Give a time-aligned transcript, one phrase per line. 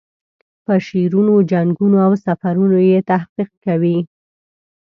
[0.65, 3.97] په شعرونو، جنګونو او سفرونو یې تحقیق کوي.